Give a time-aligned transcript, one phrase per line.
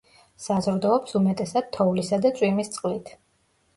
[0.45, 3.13] საზრდოობს უმეტესად თოვლისა და წვიმის წყლით.